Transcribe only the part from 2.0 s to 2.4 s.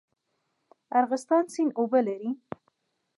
لري؟